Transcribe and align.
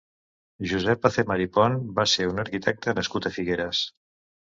Josep 0.71 1.05
Azemar 1.09 1.37
i 1.45 1.47
Pont 1.59 1.79
va 2.01 2.07
ser 2.17 2.29
un 2.33 2.45
arquitecte 2.47 2.99
nascut 3.03 3.33
a 3.33 3.37
Figueres. 3.41 3.89